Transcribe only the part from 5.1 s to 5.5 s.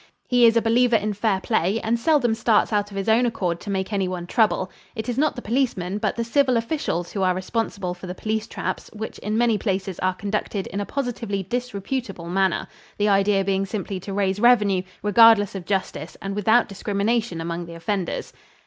not the